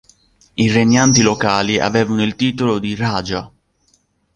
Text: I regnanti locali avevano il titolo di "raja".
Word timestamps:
I 0.55 0.71
regnanti 0.71 1.21
locali 1.21 1.79
avevano 1.79 2.23
il 2.23 2.35
titolo 2.35 2.79
di 2.79 2.95
"raja". 2.95 3.51